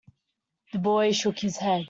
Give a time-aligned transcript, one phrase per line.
[0.73, 1.79] The boy shook his head.